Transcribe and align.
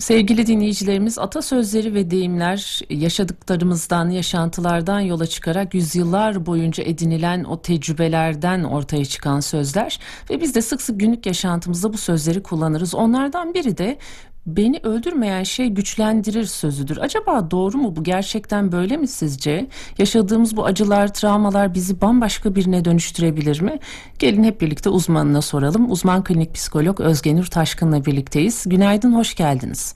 Sevgili 0.00 0.46
dinleyicilerimiz 0.46 1.18
atasözleri 1.18 1.94
ve 1.94 2.10
deyimler 2.10 2.80
yaşadıklarımızdan, 2.90 4.10
yaşantılardan 4.10 5.00
yola 5.00 5.26
çıkarak 5.26 5.74
yüzyıllar 5.74 6.46
boyunca 6.46 6.84
edinilen 6.84 7.44
o 7.44 7.62
tecrübelerden 7.62 8.64
ortaya 8.64 9.04
çıkan 9.04 9.40
sözler 9.40 10.00
ve 10.30 10.40
biz 10.40 10.54
de 10.54 10.62
sık 10.62 10.82
sık 10.82 11.00
günlük 11.00 11.26
yaşantımızda 11.26 11.92
bu 11.92 11.98
sözleri 11.98 12.42
kullanırız. 12.42 12.94
Onlardan 12.94 13.54
biri 13.54 13.78
de 13.78 13.98
beni 14.46 14.80
öldürmeyen 14.82 15.42
şey 15.42 15.68
güçlendirir 15.68 16.44
sözüdür. 16.44 16.98
Acaba 17.00 17.50
doğru 17.50 17.76
mu 17.76 17.96
bu? 17.96 18.04
Gerçekten 18.04 18.72
böyle 18.72 18.96
mi 18.96 19.08
sizce? 19.08 19.66
Yaşadığımız 19.98 20.56
bu 20.56 20.66
acılar, 20.66 21.14
travmalar 21.14 21.74
bizi 21.74 22.00
bambaşka 22.00 22.54
birine 22.54 22.84
dönüştürebilir 22.84 23.60
mi? 23.60 23.78
Gelin 24.18 24.44
hep 24.44 24.60
birlikte 24.60 24.90
uzmanına 24.90 25.42
soralım. 25.42 25.90
Uzman 25.90 26.24
klinik 26.24 26.54
psikolog 26.54 27.00
Özgenür 27.00 27.46
Taşkın'la 27.46 28.04
birlikteyiz. 28.04 28.64
Günaydın, 28.68 29.12
hoş 29.12 29.34
geldiniz. 29.34 29.92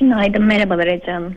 Günaydın, 0.00 0.44
merhabalar 0.44 0.86
Ece 0.86 1.12
Hanım. 1.12 1.36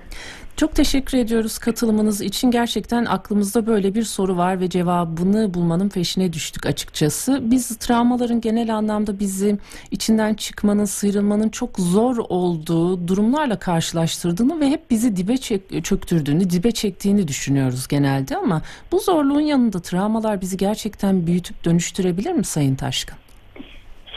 Çok 0.57 0.75
teşekkür 0.75 1.17
ediyoruz 1.17 1.57
katılımınız 1.57 2.21
için. 2.21 2.51
Gerçekten 2.51 3.05
aklımızda 3.05 3.67
böyle 3.67 3.95
bir 3.95 4.03
soru 4.03 4.37
var 4.37 4.59
ve 4.59 4.69
cevabını 4.69 5.53
bulmanın 5.53 5.89
peşine 5.89 6.33
düştük 6.33 6.65
açıkçası. 6.65 7.39
Biz 7.43 7.77
travmaların 7.77 8.41
genel 8.41 8.75
anlamda 8.75 9.19
bizi 9.19 9.57
içinden 9.91 10.33
çıkmanın, 10.33 10.85
sıyrılmanın 10.85 11.49
çok 11.49 11.79
zor 11.79 12.17
olduğu 12.17 13.07
durumlarla 13.07 13.59
karşılaştırdığını 13.59 14.59
ve 14.59 14.69
hep 14.69 14.91
bizi 14.91 15.15
dibe 15.15 15.37
çek, 15.37 15.83
çöktürdüğünü, 15.83 16.49
dibe 16.49 16.71
çektiğini 16.71 17.27
düşünüyoruz 17.27 17.87
genelde 17.87 18.37
ama 18.37 18.61
bu 18.91 18.99
zorluğun 18.99 19.41
yanında 19.41 19.79
travmalar 19.79 20.41
bizi 20.41 20.57
gerçekten 20.57 21.27
büyütüp 21.27 21.65
dönüştürebilir 21.65 22.31
mi 22.31 22.43
Sayın 22.43 22.75
Taşkın? 22.75 23.17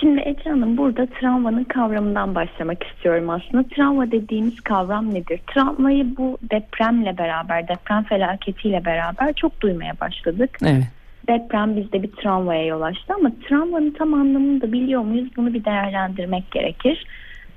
Şimdi 0.00 0.20
Ece 0.24 0.50
Hanım 0.50 0.77
burada 0.77 1.06
travmanın 1.06 1.64
kavramından 1.64 2.34
başlamak 2.34 2.82
istiyorum 2.82 3.30
aslında. 3.30 3.62
Travma 3.62 4.10
dediğimiz 4.10 4.60
kavram 4.60 5.14
nedir? 5.14 5.40
Travmayı 5.54 6.16
bu 6.16 6.38
depremle 6.50 7.18
beraber, 7.18 7.68
deprem 7.68 8.02
felaketiyle 8.02 8.84
beraber 8.84 9.32
çok 9.32 9.60
duymaya 9.60 9.93
başladık. 10.01 10.59
Evet. 10.62 10.84
Deprem 11.28 11.76
bizde 11.76 12.02
bir 12.02 12.12
travmaya 12.12 12.66
yol 12.66 12.82
açtı 12.82 13.15
ama 13.15 13.30
travmanın 13.48 13.90
tam 13.90 14.15
anlamını 14.15 14.60
da 14.60 14.73
biliyor 14.73 15.02
muyuz? 15.02 15.28
Bunu 15.37 15.54
bir 15.54 15.65
değerlendirmek 15.65 16.51
gerekir. 16.51 17.06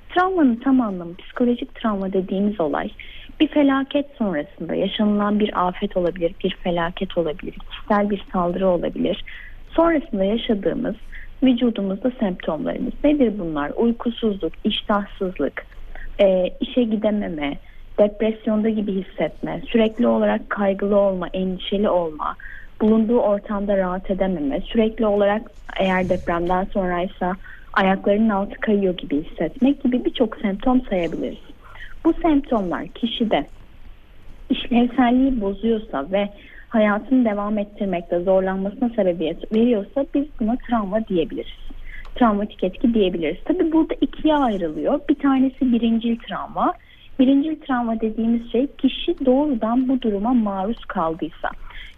Travmanın 0.10 0.56
tam 0.56 0.82
anlamı, 0.82 1.16
psikolojik 1.16 1.76
travma 1.76 2.14
dediğimiz 2.14 2.60
olay 2.60 2.90
bir 3.40 3.48
felaket 3.48 4.06
sonrasında 4.18 4.76
yaşanılan 4.76 5.40
bir 5.40 5.68
afet 5.68 5.98
olabilir, 5.98 6.36
bir 6.44 6.58
felaket 6.64 7.18
olabilir, 7.18 7.56
kişisel 7.72 8.10
bir 8.10 8.24
saldırı 8.34 8.68
olabilir. 8.68 9.26
Sonrasında 9.76 10.24
yaşadığımız 10.24 10.96
vücudumuzda 11.44 12.12
semptomlarımız. 12.20 12.94
Nedir 13.04 13.34
bunlar? 13.40 13.72
Uykusuzluk, 13.76 14.54
iştahsızlık, 14.64 15.66
e, 16.20 16.50
işe 16.60 16.84
gidememe, 16.84 17.58
depresyonda 18.00 18.70
gibi 18.70 19.04
hissetme, 19.04 19.62
sürekli 19.68 20.08
olarak 20.08 20.50
kaygılı 20.50 20.98
olma, 20.98 21.28
endişeli 21.34 21.90
olma, 21.90 22.36
bulunduğu 22.82 23.20
ortamda 23.20 23.78
rahat 23.78 24.12
edememe, 24.12 24.62
sürekli 24.62 25.06
olarak 25.06 25.52
eğer 25.80 26.10
depremden 26.10 26.68
sonraysa 26.74 27.36
ayaklarının 27.74 28.30
altı 28.30 28.56
kayıyor 28.56 28.98
gibi 28.98 29.24
hissetmek 29.24 29.84
gibi 29.84 30.06
birçok 30.06 30.38
semptom 30.38 30.82
sayabiliriz. 30.82 31.44
Bu 32.06 32.14
semptomlar 32.22 32.88
kişide 32.88 33.48
işlevselliği 34.50 35.42
bozuyorsa 35.42 36.06
ve 36.12 36.30
hayatını 36.74 37.26
devam 37.26 37.58
ettirmekte 37.58 38.20
zorlanmasına 38.20 38.90
sebebiyet 38.90 39.54
veriyorsa 39.56 40.06
biz 40.14 40.26
buna 40.40 40.56
travma 40.56 41.08
diyebiliriz. 41.08 41.60
Travmatik 42.16 42.64
etki 42.64 42.94
diyebiliriz. 42.94 43.38
Tabi 43.46 43.72
burada 43.72 43.94
ikiye 44.02 44.36
ayrılıyor. 44.36 45.00
Bir 45.10 45.16
tanesi 45.16 45.74
birincil 45.74 46.18
travma. 46.18 46.74
Birincil 47.20 47.56
travma 47.56 48.02
dediğimiz 48.02 48.52
şey 48.52 48.68
kişi 48.68 49.26
doğrudan 49.26 49.90
bu 49.90 50.02
duruma 50.02 50.34
maruz 50.34 50.86
kaldıysa. 50.86 51.50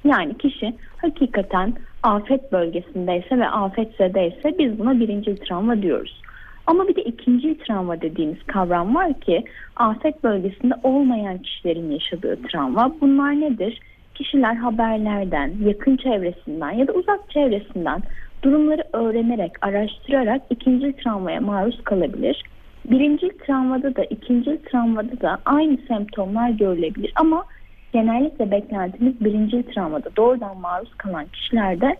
Yani 0.05 0.37
kişi 0.37 0.73
hakikaten 0.97 1.73
afet 2.03 2.51
bölgesindeyse 2.51 3.38
ve 3.38 3.50
afetzedeyse 3.50 4.55
biz 4.59 4.79
buna 4.79 5.00
birincil 5.00 5.38
travma 5.38 5.81
diyoruz. 5.81 6.21
Ama 6.67 6.88
bir 6.88 6.95
de 6.95 7.03
ikinci 7.03 7.57
travma 7.57 8.01
dediğimiz 8.01 8.44
kavram 8.47 8.95
var 8.95 9.13
ki 9.13 9.44
afet 9.75 10.23
bölgesinde 10.23 10.73
olmayan 10.83 11.38
kişilerin 11.38 11.91
yaşadığı 11.91 12.41
travma. 12.41 12.95
Bunlar 13.01 13.41
nedir? 13.41 13.79
Kişiler 14.15 14.55
haberlerden, 14.55 15.53
yakın 15.65 15.97
çevresinden 15.97 16.71
ya 16.71 16.87
da 16.87 16.93
uzak 16.93 17.29
çevresinden 17.29 18.03
durumları 18.43 18.83
öğrenerek, 18.93 19.51
araştırarak 19.61 20.41
ikinci 20.49 20.95
travmaya 20.95 21.41
maruz 21.41 21.83
kalabilir. 21.83 22.43
Birinci 22.85 23.37
travmada 23.37 23.95
da 23.95 24.03
ikinci 24.03 24.61
travmada 24.61 25.21
da 25.21 25.41
aynı 25.45 25.77
semptomlar 25.87 26.49
görülebilir 26.49 27.11
ama 27.15 27.45
genellikle 27.93 28.51
beklentimiz 28.51 29.21
birinci 29.21 29.63
travmada 29.63 30.15
doğrudan 30.17 30.57
maruz 30.57 30.93
kalan 30.97 31.25
kişilerde 31.25 31.95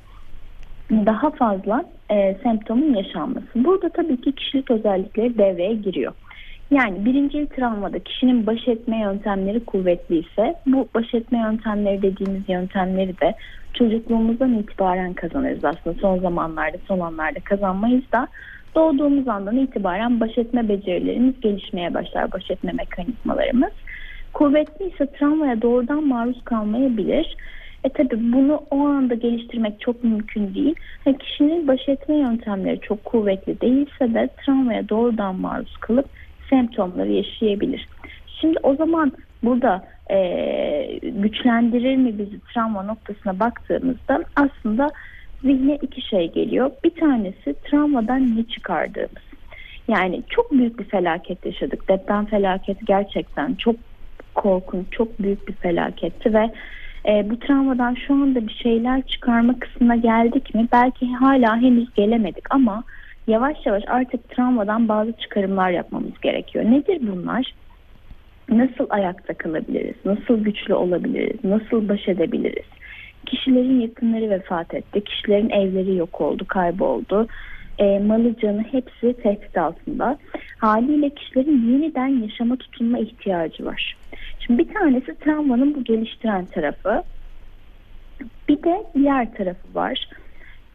daha 0.92 1.32
fazla 1.32 1.86
e, 2.12 2.38
semptomun 2.44 2.94
yaşanması. 2.94 3.48
Burada 3.56 3.90
tabii 3.90 4.22
ki 4.22 4.32
kişilik 4.32 4.72
özellikleri 4.72 5.38
devreye 5.38 5.74
giriyor. 5.74 6.14
Yani 6.72 7.06
birinci 7.06 7.48
travmada 7.48 8.00
kişinin 8.00 8.48
baş 8.48 8.68
etme 8.68 9.00
yöntemleri 9.00 9.66
kuvvetliyse 9.66 10.56
bu 10.66 10.88
baş 10.96 11.14
etme 11.14 11.38
yöntemleri 11.38 12.02
dediğimiz 12.02 12.50
yöntemleri 12.50 13.20
de 13.22 13.36
çocukluğumuzdan 13.74 14.54
itibaren 14.54 15.14
kazanırız 15.14 15.66
aslında 15.66 16.00
son 16.02 16.20
zamanlarda 16.20 16.78
son 16.88 17.00
anlarda 17.00 17.40
kazanmayız 17.40 18.04
da 18.12 18.28
doğduğumuz 18.76 19.28
andan 19.28 19.58
itibaren 19.58 20.20
baş 20.20 20.38
etme 20.38 20.70
becerilerimiz 20.70 21.42
gelişmeye 21.42 21.94
başlar 21.94 22.32
baş 22.32 22.52
etme 22.52 22.72
mekanizmalarımız. 22.72 23.72
Kuvvetliyse 24.34 25.06
travmaya 25.06 25.62
doğrudan 25.62 26.08
maruz 26.08 26.44
kalmayabilir. 26.44 27.38
E 27.84 27.90
tabi 27.90 28.34
bunu 28.34 28.64
o 28.72 28.80
anda 28.80 29.14
geliştirmek 29.14 29.80
çok 29.80 30.04
mümkün 30.04 30.54
değil. 30.54 30.76
Yani 31.06 31.18
kişinin 31.18 31.68
baş 31.68 31.90
etme 31.90 32.16
yöntemleri 32.16 32.80
çok 32.80 33.06
kuvvetli 33.06 33.62
değilse 33.62 34.14
de 34.14 34.30
travmaya 34.46 34.90
doğrudan 34.90 35.36
maruz 35.36 35.78
kalıp 35.78 36.06
semptomları 36.50 37.12
yaşayabilir. 37.12 37.88
Şimdi 38.42 38.58
o 38.64 38.76
zaman 38.76 39.12
burada 39.44 39.88
e, 40.12 41.00
güçlendirir 41.04 41.96
mi 41.96 42.18
bizi 42.18 42.40
travma 42.40 42.84
noktasına 42.84 43.40
baktığımızda 43.40 44.24
aslında 44.36 44.90
zihne 45.44 45.76
iki 45.76 46.02
şey 46.02 46.32
geliyor. 46.32 46.72
Bir 46.84 46.90
tanesi 46.90 47.56
travmadan 47.64 48.38
ne 48.38 48.44
çıkardığımız. 48.44 49.24
Yani 49.88 50.24
çok 50.30 50.52
büyük 50.52 50.80
bir 50.80 50.84
felaket 50.84 51.46
yaşadık. 51.46 51.90
Deprem 51.90 52.26
felaketi 52.26 52.86
gerçekten 52.86 53.56
çok 53.56 53.76
korkunç, 54.36 54.86
çok 54.92 55.20
büyük 55.20 55.48
bir 55.48 55.54
felaketti 55.54 56.34
ve 56.34 56.52
e, 57.08 57.30
bu 57.30 57.40
travmadan 57.40 57.96
şu 58.08 58.14
anda 58.14 58.48
bir 58.48 58.54
şeyler 58.64 59.02
çıkarma 59.02 59.60
kısmına 59.60 59.96
geldik 59.96 60.56
mi? 60.56 60.68
Belki 60.72 61.14
hala 61.14 61.58
henüz 61.58 61.94
gelemedik 61.94 62.54
ama 62.54 62.84
yavaş 63.28 63.66
yavaş 63.66 63.84
artık 63.88 64.30
travmadan 64.30 64.88
bazı 64.88 65.12
çıkarımlar 65.12 65.70
yapmamız 65.70 66.22
gerekiyor. 66.22 66.66
Nedir 66.66 67.00
bunlar? 67.02 67.54
Nasıl 68.50 68.86
ayakta 68.90 69.34
kalabiliriz? 69.34 69.96
Nasıl 70.06 70.44
güçlü 70.44 70.74
olabiliriz? 70.74 71.44
Nasıl 71.44 71.90
baş 71.90 72.08
edebiliriz? 72.08 72.66
Kişilerin 73.26 73.80
yakınları 73.80 74.30
vefat 74.30 74.74
etti. 74.74 75.04
Kişilerin 75.04 75.50
evleri 75.50 75.96
yok 75.96 76.22
oldu, 76.22 76.46
kayboldu. 76.48 77.28
E, 77.80 78.00
malı 78.00 78.40
canı 78.40 78.62
hepsi 78.62 79.14
tehdit 79.14 79.58
altında. 79.58 80.18
Haliyle 80.58 81.10
kişilerin 81.10 81.72
yeniden 81.72 82.08
yaşama 82.08 82.56
tutunma 82.56 83.00
ihtiyacı 83.00 83.66
var. 83.66 83.98
Şimdi 84.40 84.60
bir 84.60 84.74
tanesi 84.74 85.20
travmanın 85.20 85.76
bu 85.76 85.84
geliştiren 85.84 86.46
tarafı. 86.46 87.04
Bir 88.50 88.64
de 88.64 88.84
diğer 88.96 89.34
tarafı 89.34 89.76
var 89.76 90.08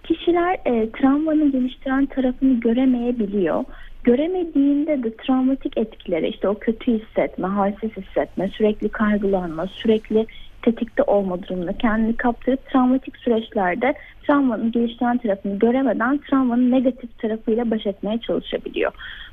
kişiler 0.05 0.59
e, 0.65 0.91
travmanın 0.91 1.53
geliştiren 1.53 2.07
tarafını 2.07 2.61
göremeyebiliyor. 2.61 3.65
Göremediğinde 4.05 5.03
de 5.03 5.17
travmatik 5.17 5.79
etkilere 5.79 6.29
işte 6.29 6.49
o 6.49 6.55
kötü 6.55 6.93
hissetme, 6.93 7.49
halsiz 7.49 7.91
hissetme, 7.97 8.49
sürekli 8.49 8.89
kaygılanma, 8.89 9.67
sürekli 9.67 10.27
tetikte 10.63 11.03
olma 11.03 11.43
durumunda 11.43 11.73
kendini 11.73 12.17
kaptırıp 12.17 12.67
travmatik 12.67 13.17
süreçlerde 13.17 13.95
travmanın 14.27 14.73
geliştiren 14.73 15.19
tarafını 15.19 15.59
göremeden 15.59 16.19
travmanın 16.19 16.71
negatif 16.71 17.19
tarafıyla 17.19 17.71
baş 17.71 17.87
etmeye 17.87 18.19
çalışabiliyor. 18.19 18.93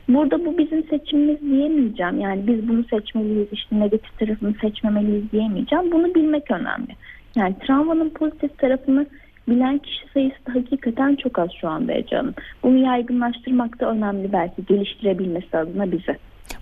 Burada 0.10 0.46
bu 0.46 0.58
bizim 0.58 0.84
seçimimiz 0.84 1.42
diyemeyeceğim. 1.42 2.20
Yani 2.20 2.48
biz 2.48 2.68
bunu 2.68 2.84
seçmeliyiz, 2.84 3.48
işte 3.52 3.80
negatif 3.80 4.20
tarafını 4.20 4.54
seçmemeliyiz 4.62 5.31
diyemeyeceğim. 5.31 5.92
Bunu 5.92 6.16
bilmek 6.16 6.52
önemli. 6.52 6.96
Yani 7.36 7.56
travmanın 7.68 8.10
pozitif 8.10 8.58
tarafını 8.58 9.06
bilen 9.48 9.78
kişi 9.78 10.08
sayısı 10.14 10.36
da 10.48 10.56
hakikaten 10.56 11.16
çok 11.16 11.40
az 11.40 11.50
şu 11.62 11.70
anda 11.70 12.06
canım. 12.06 12.34
Bunu 12.64 12.78
yaygınlaştırmak 12.78 13.80
da 13.80 13.92
önemli 13.92 14.34
belki 14.34 14.66
geliştirebilmesi 14.66 15.58
adına 15.58 15.92
bize. 15.92 16.18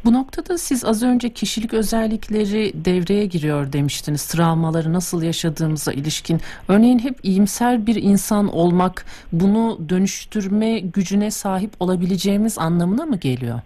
Bu 0.05 0.13
noktada 0.13 0.57
siz 0.57 0.85
az 0.85 1.03
önce 1.03 1.29
kişilik 1.29 1.73
özellikleri 1.73 2.85
devreye 2.85 3.25
giriyor 3.25 3.73
demiştiniz. 3.73 4.27
Travmaları 4.27 4.93
nasıl 4.93 5.23
yaşadığımıza 5.23 5.93
ilişkin. 5.93 6.39
Örneğin 6.67 6.99
hep 6.99 7.15
iyimser 7.23 7.87
bir 7.87 7.95
insan 7.95 8.47
olmak 8.47 9.05
bunu 9.31 9.79
dönüştürme 9.89 10.79
gücüne 10.79 11.31
sahip 11.31 11.71
olabileceğimiz 11.79 12.59
anlamına 12.59 13.05
mı 13.05 13.17
geliyor? 13.17 13.59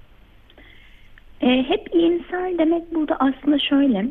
E, 1.42 1.48
hep 1.48 1.95
iyimser 1.95 2.57
demek 2.57 2.95
burada 2.95 3.18
aslında 3.19 3.60
şöyle. 3.60 4.06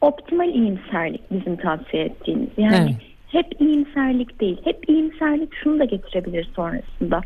Optimal 0.00 0.48
iyimserlik 0.48 1.30
bizim 1.30 1.56
tavsiye 1.56 2.04
ettiğimiz. 2.04 2.48
Yani 2.56 2.76
Evet. 2.76 3.09
Hep 3.32 3.60
iyimserlik 3.60 4.40
değil. 4.40 4.60
Hep 4.64 4.88
iyimserlik 4.88 5.54
şunu 5.54 5.78
da 5.78 5.84
getirebilir 5.84 6.48
sonrasında. 6.56 7.20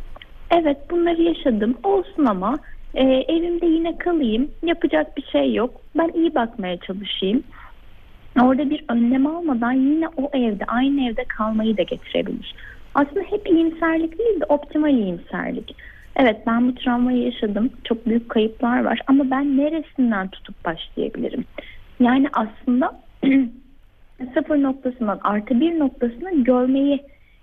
Evet 0.50 0.76
bunları 0.90 1.22
yaşadım 1.22 1.78
olsun 1.82 2.24
ama 2.24 2.58
e, 2.94 3.04
evimde 3.04 3.66
yine 3.66 3.98
kalayım. 3.98 4.50
Yapacak 4.62 5.16
bir 5.16 5.22
şey 5.32 5.54
yok. 5.54 5.80
Ben 5.98 6.10
iyi 6.14 6.34
bakmaya 6.34 6.76
çalışayım. 6.76 7.42
Orada 8.40 8.70
bir 8.70 8.84
önlem 8.88 9.26
almadan 9.26 9.72
yine 9.72 10.08
o 10.08 10.30
evde 10.32 10.64
aynı 10.64 11.08
evde 11.08 11.24
kalmayı 11.24 11.76
da 11.76 11.82
getirebilir. 11.82 12.54
Aslında 12.94 13.20
hep 13.20 13.48
iyimserlik 13.48 14.18
değil 14.18 14.40
de 14.40 14.44
optimal 14.48 14.94
iyimserlik. 14.94 15.76
Evet 16.16 16.36
ben 16.46 16.68
bu 16.68 16.74
travmayı 16.74 17.22
yaşadım. 17.22 17.70
Çok 17.84 18.06
büyük 18.06 18.28
kayıplar 18.28 18.84
var 18.84 19.00
ama 19.06 19.30
ben 19.30 19.56
neresinden 19.56 20.28
tutup 20.28 20.64
başlayabilirim? 20.64 21.44
Yani 22.00 22.28
aslında 22.32 23.00
sıfır 24.34 24.62
noktasından 24.62 25.20
artı 25.22 25.60
bir 25.60 25.78
noktasına 25.78 26.30
görmeyi 26.30 27.02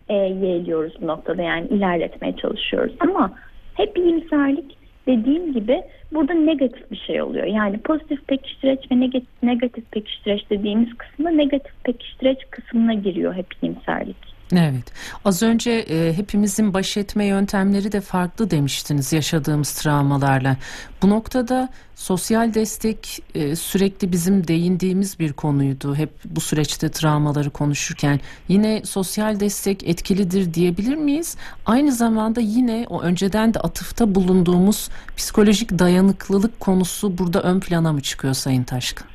e, 0.09 0.13
yeğliyoruz 0.13 0.93
bu 1.01 1.07
noktada 1.07 1.41
yani 1.41 1.67
ilerletmeye 1.67 2.35
çalışıyoruz. 2.35 2.93
Ama 2.99 3.31
hep 3.73 3.97
iyimserlik 3.97 4.77
dediğim 5.07 5.53
gibi 5.53 5.83
burada 6.13 6.33
negatif 6.33 6.91
bir 6.91 7.03
şey 7.07 7.21
oluyor. 7.21 7.45
Yani 7.45 7.77
pozitif 7.77 8.27
pekiştireç 8.27 8.79
ve 8.91 8.99
negatif, 9.43 9.91
pekiştireç 9.91 10.49
dediğimiz 10.49 10.97
kısımda 10.97 11.29
negatif 11.29 11.83
pekiştireç 11.83 12.37
kısmına 12.49 12.93
giriyor 12.93 13.33
hep 13.33 13.47
iyimserlik. 13.61 14.31
Evet. 14.51 14.83
Az 15.25 15.43
önce 15.43 15.71
e, 15.71 16.13
hepimizin 16.13 16.73
baş 16.73 16.97
etme 16.97 17.25
yöntemleri 17.25 17.91
de 17.91 18.01
farklı 18.01 18.51
demiştiniz 18.51 19.13
yaşadığımız 19.13 19.71
travmalarla. 19.71 20.57
Bu 21.01 21.09
noktada 21.09 21.69
sosyal 21.95 22.53
destek 22.53 23.19
e, 23.35 23.55
sürekli 23.55 24.11
bizim 24.11 24.47
değindiğimiz 24.47 25.19
bir 25.19 25.33
konuydu. 25.33 25.95
Hep 25.95 26.09
bu 26.25 26.41
süreçte 26.41 26.91
travmaları 26.91 27.49
konuşurken 27.49 28.19
yine 28.47 28.81
sosyal 28.85 29.39
destek 29.39 29.87
etkilidir 29.87 30.53
diyebilir 30.53 30.95
miyiz? 30.95 31.35
Aynı 31.65 31.91
zamanda 31.91 32.41
yine 32.41 32.85
o 32.89 33.01
önceden 33.01 33.53
de 33.53 33.59
atıfta 33.59 34.15
bulunduğumuz 34.15 34.89
psikolojik 35.17 35.79
dayanıklılık 35.79 36.59
konusu 36.59 37.17
burada 37.17 37.41
ön 37.41 37.59
plana 37.59 37.93
mı 37.93 38.01
çıkıyor 38.01 38.33
Sayın 38.33 38.63
Taşkın? 38.63 39.10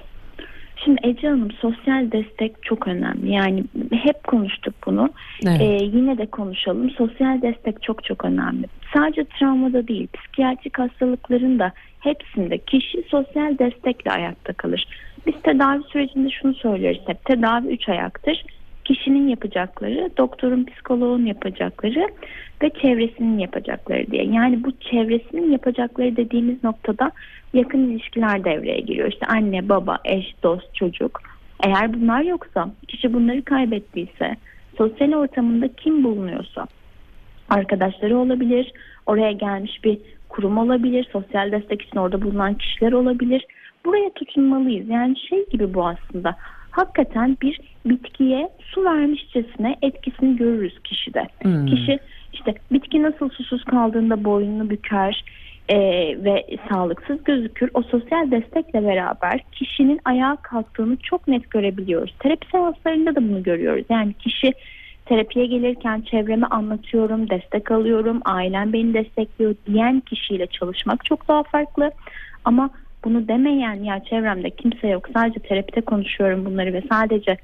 Şimdi 0.86 1.00
Ece 1.02 1.28
Hanım 1.28 1.50
sosyal 1.50 2.12
destek 2.12 2.62
çok 2.62 2.88
önemli. 2.88 3.32
Yani 3.32 3.64
hep 3.92 4.24
konuştuk 4.24 4.74
bunu. 4.86 5.10
Evet. 5.46 5.60
Ee, 5.60 5.84
yine 5.84 6.18
de 6.18 6.26
konuşalım. 6.26 6.90
Sosyal 6.90 7.42
destek 7.42 7.82
çok 7.82 8.04
çok 8.04 8.24
önemli. 8.24 8.66
Sadece 8.94 9.24
travmada 9.24 9.88
değil, 9.88 10.08
psikiyatrik 10.14 10.78
hastalıkların 10.78 11.58
da 11.58 11.72
hepsinde 12.00 12.58
kişi 12.58 13.02
sosyal 13.08 13.58
destekle 13.58 14.10
ayakta 14.10 14.52
kalır. 14.52 14.88
Biz 15.26 15.34
tedavi 15.42 15.82
sürecinde 15.82 16.30
şunu 16.30 16.54
söyleriz 16.54 17.02
hep. 17.06 17.24
Tedavi 17.24 17.66
üç 17.68 17.88
ayaktır. 17.88 18.44
Kişinin 18.86 19.28
yapacakları, 19.28 20.10
doktorun, 20.16 20.64
psikoloğun 20.64 21.26
yapacakları 21.26 22.08
ve 22.62 22.70
çevresinin 22.82 23.38
yapacakları 23.38 24.06
diye. 24.10 24.24
Yani 24.24 24.64
bu 24.64 24.72
çevresinin 24.72 25.52
yapacakları 25.52 26.16
dediğimiz 26.16 26.64
noktada 26.64 27.10
yakın 27.54 27.90
ilişkiler 27.90 28.44
devreye 28.44 28.80
giriyor. 28.80 29.08
İşte 29.12 29.26
anne, 29.26 29.68
baba, 29.68 29.98
eş, 30.04 30.34
dost, 30.42 30.74
çocuk. 30.74 31.20
Eğer 31.64 31.94
bunlar 31.94 32.22
yoksa, 32.22 32.70
kişi 32.88 33.14
bunları 33.14 33.42
kaybettiyse, 33.42 34.36
sosyal 34.78 35.12
ortamında 35.12 35.68
kim 35.68 36.04
bulunuyorsa, 36.04 36.66
arkadaşları 37.48 38.18
olabilir, 38.18 38.72
oraya 39.06 39.32
gelmiş 39.32 39.84
bir 39.84 39.98
kurum 40.28 40.58
olabilir, 40.58 41.08
sosyal 41.12 41.52
destek 41.52 41.82
için 41.82 41.98
orada 41.98 42.22
bulunan 42.22 42.54
kişiler 42.54 42.92
olabilir. 42.92 43.46
Buraya 43.84 44.10
tutunmalıyız. 44.10 44.88
Yani 44.88 45.18
şey 45.28 45.46
gibi 45.46 45.74
bu 45.74 45.86
aslında. 45.86 46.36
Hakikaten 46.76 47.36
bir 47.42 47.60
bitkiye 47.86 48.48
su 48.58 48.84
vermişçesine 48.84 49.76
etkisini 49.82 50.36
görürüz 50.36 50.78
kişide. 50.84 51.26
Hmm. 51.42 51.66
Kişi 51.66 51.98
işte 52.32 52.54
bitki 52.72 53.02
nasıl 53.02 53.28
susuz 53.30 53.64
kaldığında 53.64 54.24
boynunu 54.24 54.70
büker 54.70 55.24
e, 55.68 55.78
ve 56.24 56.46
sağlıksız 56.68 57.24
gözükür. 57.24 57.70
O 57.74 57.82
sosyal 57.82 58.30
destekle 58.30 58.84
beraber 58.84 59.40
kişinin 59.52 60.00
ayağa 60.04 60.36
kalktığını 60.42 60.96
çok 60.96 61.28
net 61.28 61.50
görebiliyoruz. 61.50 62.14
Terapi 62.18 62.46
seanslarında 62.50 63.14
da 63.14 63.28
bunu 63.28 63.42
görüyoruz. 63.42 63.84
Yani 63.90 64.12
kişi 64.12 64.52
terapiye 65.06 65.46
gelirken 65.46 66.00
çevreme 66.00 66.46
anlatıyorum, 66.46 67.30
destek 67.30 67.70
alıyorum, 67.70 68.20
ailem 68.24 68.72
beni 68.72 68.94
destekliyor 68.94 69.54
diyen 69.66 70.00
kişiyle 70.00 70.46
çalışmak 70.46 71.04
çok 71.04 71.28
daha 71.28 71.42
farklı. 71.42 71.90
Ama 72.44 72.70
bunu 73.06 73.28
demeyen 73.28 73.84
ya 73.84 74.04
çevremde 74.04 74.50
kimse 74.50 74.88
yok 74.88 75.08
sadece 75.14 75.40
terapide 75.40 75.80
konuşuyorum 75.80 76.44
bunları 76.44 76.72
ve 76.72 76.82
sadece 76.90 77.36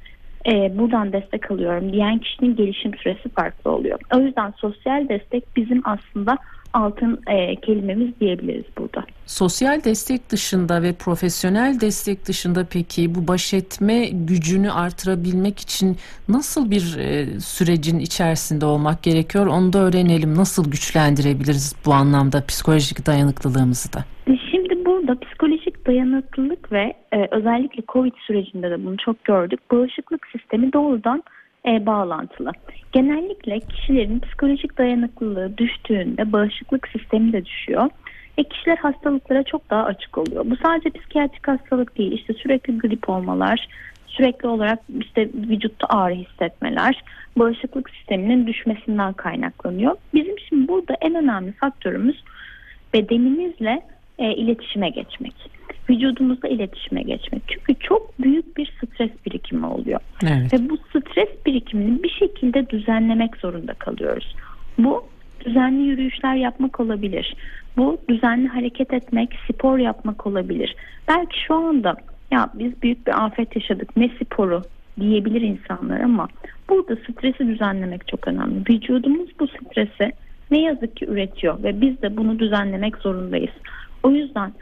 e, 0.47 0.79
buradan 0.79 1.13
destek 1.13 1.51
alıyorum 1.51 1.93
diyen 1.93 2.19
kişinin 2.19 2.57
gelişim 2.57 2.95
süresi 2.95 3.29
farklı 3.29 3.71
oluyor. 3.71 3.99
O 4.15 4.21
yüzden 4.21 4.55
sosyal 4.61 5.09
destek 5.09 5.57
bizim 5.57 5.83
aslında 5.85 6.39
altın 6.73 7.21
e, 7.27 7.57
kelimemiz 7.57 8.21
diyebiliriz 8.21 8.65
burada. 8.79 9.05
Sosyal 9.27 9.85
destek 9.85 10.31
dışında 10.31 10.83
ve 10.83 10.93
profesyonel 10.93 11.81
destek 11.81 12.29
dışında 12.29 12.67
peki 12.71 13.15
bu 13.15 13.29
baş 13.29 13.55
etme 13.55 14.09
gücünü 14.13 14.71
artırabilmek 14.73 15.61
için 15.61 15.97
nasıl 16.29 16.71
bir 16.71 16.97
e, 16.99 17.41
sürecin 17.41 17.99
içerisinde 17.99 18.67
olmak 18.67 19.03
gerekiyor? 19.03 19.47
Onu 19.47 19.73
da 19.73 19.79
öğrenelim. 19.79 20.35
Nasıl 20.35 20.71
güçlendirebiliriz 20.71 21.77
bu 21.87 21.93
anlamda 21.93 22.47
psikolojik 22.47 23.07
dayanıklılığımızı 23.07 23.93
da? 23.93 24.05
Şimdi 24.27 24.62
burada 24.62 24.62
psikolojik 24.62 24.62
dayanıklılık 25.93 26.73
ve 26.73 26.93
e, 27.13 27.29
özellikle 27.31 27.83
COVID 27.89 28.13
sürecinde 28.27 28.71
de 28.71 28.85
bunu 28.85 28.97
çok 28.97 29.25
gördük. 29.25 29.61
Bağışıklık 29.73 30.27
sistemi 30.27 30.73
doğrudan 30.73 31.23
e, 31.67 31.87
bağlantılı. 31.87 32.53
Genellikle 32.93 33.61
kişilerin 33.61 34.21
psikolojik 34.21 34.79
dayanıklılığı 34.79 35.59
düştüğünde 35.59 36.33
bağışıklık 36.33 36.89
sistemi 36.89 37.33
de 37.33 37.45
düşüyor. 37.45 37.91
Ve 38.39 38.43
kişiler 38.43 38.77
hastalıklara 38.77 39.43
çok 39.43 39.71
daha 39.71 39.85
açık 39.85 40.19
oluyor. 40.19 40.45
Bu 40.51 40.57
sadece 40.57 40.91
psikiyatrik 40.91 41.49
hastalık 41.49 41.99
değil. 41.99 42.13
İşte 42.13 42.35
sürekli 42.35 42.79
grip 42.79 43.09
olmalar, 43.09 43.69
sürekli 44.07 44.49
olarak 44.49 44.79
işte 45.01 45.29
vücutta 45.35 45.87
ağrı 45.87 46.15
hissetmeler, 46.15 47.05
bağışıklık 47.37 47.91
sisteminin 47.91 48.47
düşmesinden 48.47 49.13
kaynaklanıyor. 49.13 49.97
Bizim 50.15 50.39
şimdi 50.49 50.69
burada 50.69 50.95
en 51.01 51.15
önemli 51.15 51.53
faktörümüz 51.53 52.25
bedenimizle 52.95 53.83
e, 54.19 54.35
iletişime 54.35 54.89
geçmek. 54.89 55.35
Vücudumuzla 55.91 56.49
iletişime 56.49 57.03
geçmek. 57.03 57.43
Çünkü 57.49 57.75
çok 57.81 58.19
büyük 58.19 58.57
bir 58.57 58.73
stres 58.83 59.11
birikimi 59.27 59.67
oluyor. 59.67 60.01
Evet. 60.23 60.53
Ve 60.53 60.69
bu 60.71 60.77
stres 60.77 61.29
birikimini 61.47 62.03
bir 62.03 62.11
şekilde 62.11 62.71
düzenlemek 62.71 63.37
zorunda 63.37 63.75
kalıyoruz. 63.75 64.35
Bu 64.79 65.05
düzenli 65.45 65.83
yürüyüşler 65.83 66.35
yapmak 66.35 66.81
olabilir. 66.81 67.37
Bu 67.77 67.99
düzenli 68.09 68.49
hareket 68.49 68.93
etmek, 68.93 69.39
spor 69.51 69.79
yapmak 69.79 70.27
olabilir. 70.27 70.77
Belki 71.09 71.43
şu 71.47 71.55
anda 71.55 71.97
ya 72.31 72.51
biz 72.55 72.83
büyük 72.83 73.07
bir 73.07 73.25
afet 73.25 73.57
yaşadık 73.57 73.97
ne 73.97 74.11
sporu 74.23 74.63
diyebilir 75.01 75.41
insanlar 75.41 76.01
ama 76.01 76.29
burada 76.69 76.97
stresi 76.97 77.47
düzenlemek 77.47 78.09
çok 78.09 78.29
önemli. 78.29 78.61
Vücudumuz 78.71 79.31
bu 79.41 79.49
stresi 79.49 80.13
ne 80.51 80.61
yazık 80.61 80.97
ki 80.97 81.07
üretiyor 81.07 81.63
ve 81.63 81.81
biz 81.81 82.03
de 82.03 82.17
bunu 82.17 82.39
düzenlemek 82.39 82.97
zorundayız. 82.97 83.53
O 84.03 84.11
yüzden 84.11 84.53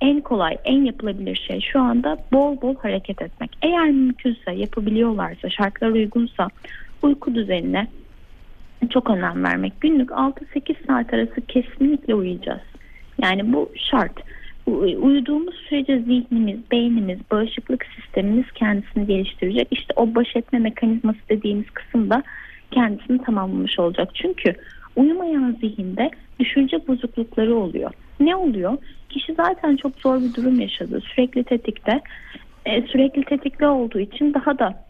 en 0.00 0.20
kolay, 0.20 0.56
en 0.64 0.84
yapılabilir 0.84 1.44
şey 1.46 1.60
şu 1.60 1.80
anda 1.80 2.18
bol 2.32 2.60
bol 2.60 2.76
hareket 2.76 3.22
etmek. 3.22 3.50
Eğer 3.62 3.90
mümkünse, 3.90 4.52
yapabiliyorlarsa, 4.52 5.50
şartlar 5.50 5.90
uygunsa 5.90 6.48
uyku 7.02 7.34
düzenine 7.34 7.86
çok 8.90 9.10
önem 9.10 9.44
vermek. 9.44 9.80
Günlük 9.80 10.10
6-8 10.10 10.86
saat 10.86 11.14
arası 11.14 11.40
kesinlikle 11.48 12.14
uyuyacağız. 12.14 12.60
Yani 13.22 13.52
bu 13.52 13.70
şart. 13.90 14.12
Uyuduğumuz 15.02 15.54
sürece 15.54 15.98
zihnimiz, 15.98 16.58
beynimiz, 16.70 17.18
bağışıklık 17.30 17.86
sistemimiz 17.96 18.52
kendisini 18.54 19.06
geliştirecek. 19.06 19.68
İşte 19.70 19.94
o 19.96 20.14
baş 20.14 20.36
etme 20.36 20.58
mekanizması 20.58 21.18
dediğimiz 21.28 21.70
kısımda 21.70 22.22
kendisini 22.70 23.22
tamamlamış 23.22 23.78
olacak. 23.78 24.10
Çünkü 24.14 24.54
uyumayan 24.96 25.56
zihinde 25.60 26.10
düşünce 26.40 26.88
bozuklukları 26.88 27.56
oluyor. 27.56 27.90
Ne 28.20 28.36
oluyor? 28.36 28.78
Kişi 29.08 29.34
zaten 29.34 29.76
çok 29.76 29.92
zor 30.00 30.20
bir 30.20 30.34
durum 30.34 30.60
yaşadı. 30.60 31.00
Sürekli 31.00 31.44
tetikte. 31.44 32.00
E, 32.66 32.82
sürekli 32.82 33.24
tetikte 33.24 33.66
olduğu 33.66 34.00
için 34.00 34.34
daha 34.34 34.58
da 34.58 34.84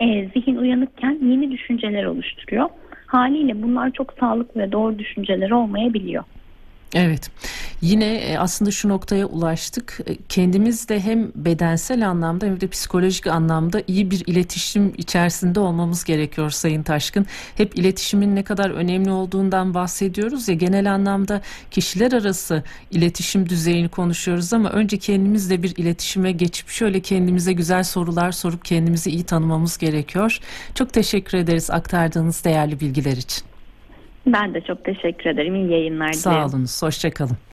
e, 0.00 0.28
zihin 0.28 0.56
uyanıkken 0.56 1.18
yeni 1.22 1.50
düşünceler 1.50 2.04
oluşturuyor. 2.04 2.68
Haliyle 3.06 3.62
bunlar 3.62 3.90
çok 3.90 4.14
sağlıklı 4.20 4.60
ve 4.60 4.72
doğru 4.72 4.98
düşünceler 4.98 5.50
olmayabiliyor. 5.50 6.24
Evet. 6.94 7.30
Yine 7.84 8.14
e, 8.14 8.38
aslında 8.38 8.70
şu 8.70 8.88
noktaya 8.88 9.26
ulaştık. 9.26 9.98
E, 10.06 10.16
Kendimiz 10.28 10.88
de 10.88 11.00
hem 11.00 11.32
bedensel 11.34 12.08
anlamda 12.08 12.46
hem 12.46 12.60
de 12.60 12.68
psikolojik 12.68 13.26
anlamda 13.26 13.82
iyi 13.86 14.10
bir 14.10 14.22
iletişim 14.26 14.92
içerisinde 14.96 15.60
olmamız 15.60 16.04
gerekiyor 16.04 16.50
Sayın 16.50 16.82
Taşkın. 16.82 17.26
Hep 17.56 17.78
iletişimin 17.78 18.36
ne 18.36 18.44
kadar 18.44 18.70
önemli 18.70 19.10
olduğundan 19.10 19.74
bahsediyoruz 19.74 20.48
ya 20.48 20.54
genel 20.54 20.92
anlamda 20.94 21.40
kişiler 21.70 22.12
arası 22.12 22.62
iletişim 22.90 23.48
düzeyini 23.48 23.88
konuşuyoruz 23.88 24.52
ama 24.52 24.70
önce 24.70 24.98
kendimizle 24.98 25.62
bir 25.62 25.76
iletişime 25.76 26.32
geçip 26.32 26.68
şöyle 26.68 27.00
kendimize 27.00 27.52
güzel 27.52 27.82
sorular 27.82 28.32
sorup 28.32 28.64
kendimizi 28.64 29.10
iyi 29.10 29.24
tanımamız 29.24 29.78
gerekiyor. 29.78 30.38
Çok 30.74 30.92
teşekkür 30.92 31.38
ederiz 31.38 31.70
aktardığınız 31.70 32.44
değerli 32.44 32.80
bilgiler 32.80 33.16
için. 33.16 33.44
Ben 34.26 34.54
de 34.54 34.60
çok 34.60 34.84
teşekkür 34.84 35.30
ederim. 35.30 35.54
İyi 35.54 35.70
yayınlar 35.70 36.08
dilerim. 36.08 36.20
Sağ 36.20 36.46
olunuz. 36.46 36.82
Hoşçakalın. 36.82 37.36